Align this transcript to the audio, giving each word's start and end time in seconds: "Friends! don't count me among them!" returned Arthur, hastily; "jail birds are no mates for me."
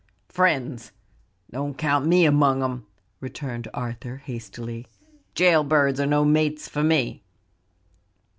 "Friends! 0.29 0.91
don't 1.51 1.77
count 1.77 2.07
me 2.07 2.25
among 2.25 2.61
them!" 2.61 2.87
returned 3.19 3.67
Arthur, 3.71 4.15
hastily; 4.17 4.87
"jail 5.35 5.63
birds 5.63 5.99
are 5.99 6.07
no 6.07 6.25
mates 6.25 6.67
for 6.67 6.81
me." 6.83 7.21